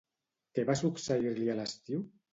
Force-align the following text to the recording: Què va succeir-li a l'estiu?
Què 0.55 0.63
va 0.69 0.77
succeir-li 0.79 1.53
a 1.55 1.59
l'estiu? 1.61 2.05